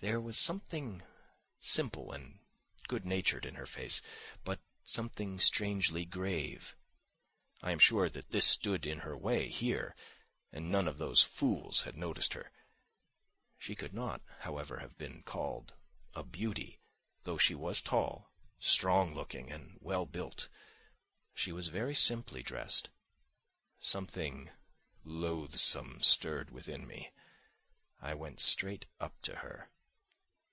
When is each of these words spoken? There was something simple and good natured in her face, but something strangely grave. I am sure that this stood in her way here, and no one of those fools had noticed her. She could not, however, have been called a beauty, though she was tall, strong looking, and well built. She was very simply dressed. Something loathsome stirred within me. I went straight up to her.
There 0.00 0.20
was 0.20 0.36
something 0.36 1.02
simple 1.60 2.12
and 2.12 2.40
good 2.88 3.06
natured 3.06 3.46
in 3.46 3.54
her 3.54 3.64
face, 3.64 4.02
but 4.44 4.60
something 4.82 5.38
strangely 5.40 6.04
grave. 6.04 6.76
I 7.62 7.72
am 7.72 7.78
sure 7.78 8.10
that 8.10 8.28
this 8.28 8.44
stood 8.44 8.84
in 8.84 8.98
her 8.98 9.16
way 9.16 9.48
here, 9.48 9.96
and 10.52 10.70
no 10.70 10.76
one 10.80 10.88
of 10.88 10.98
those 10.98 11.22
fools 11.22 11.84
had 11.84 11.96
noticed 11.96 12.34
her. 12.34 12.52
She 13.56 13.74
could 13.74 13.94
not, 13.94 14.20
however, 14.40 14.80
have 14.80 14.98
been 14.98 15.22
called 15.22 15.72
a 16.12 16.22
beauty, 16.22 16.82
though 17.22 17.38
she 17.38 17.54
was 17.54 17.80
tall, 17.80 18.30
strong 18.60 19.14
looking, 19.14 19.50
and 19.50 19.78
well 19.80 20.04
built. 20.04 20.50
She 21.32 21.50
was 21.50 21.68
very 21.68 21.94
simply 21.94 22.42
dressed. 22.42 22.90
Something 23.80 24.50
loathsome 25.02 26.02
stirred 26.02 26.50
within 26.50 26.86
me. 26.86 27.10
I 28.02 28.12
went 28.12 28.40
straight 28.42 28.84
up 29.00 29.18
to 29.22 29.36
her. 29.36 29.70